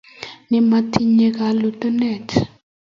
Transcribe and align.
Ne 0.49 0.59
maitinye 0.69 1.27
kalotune 1.37 2.11